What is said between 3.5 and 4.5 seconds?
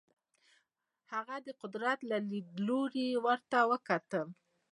وکتل.